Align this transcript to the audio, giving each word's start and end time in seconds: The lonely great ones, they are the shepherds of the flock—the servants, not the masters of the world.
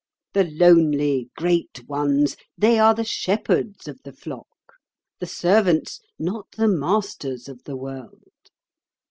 The 0.33 0.45
lonely 0.45 1.29
great 1.37 1.87
ones, 1.87 2.35
they 2.57 2.79
are 2.79 2.95
the 2.95 3.03
shepherds 3.03 3.87
of 3.87 4.01
the 4.03 4.11
flock—the 4.11 5.27
servants, 5.27 5.99
not 6.17 6.47
the 6.57 6.67
masters 6.67 7.47
of 7.47 7.65
the 7.65 7.75
world. 7.75 8.49